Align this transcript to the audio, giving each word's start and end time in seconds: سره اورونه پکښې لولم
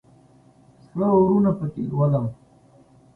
سره 0.85 1.05
اورونه 1.17 1.51
پکښې 1.59 1.83
لولم 1.91 2.25